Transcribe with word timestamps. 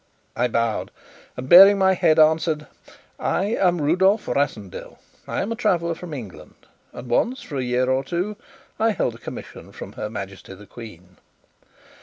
I 0.35 0.47
bowed 0.47 0.89
and, 1.37 1.47
baring 1.47 1.77
my 1.77 1.93
head, 1.93 2.17
answered: 2.17 2.65
"I 3.19 3.43
am 3.59 3.79
Rudolf 3.79 4.25
Rassendyll. 4.27 4.97
I 5.27 5.43
am 5.43 5.51
a 5.51 5.55
traveller 5.55 5.93
from 5.93 6.11
England; 6.11 6.55
and 6.91 7.07
once 7.07 7.43
for 7.43 7.57
a 7.57 7.63
year 7.63 7.87
or 7.87 8.03
two 8.03 8.35
I 8.79 8.93
held 8.93 9.13
a 9.13 9.19
commission 9.19 9.71
from 9.71 9.91
her 9.93 10.09
Majesty 10.09 10.55
the 10.55 10.65
Queen." 10.65 11.17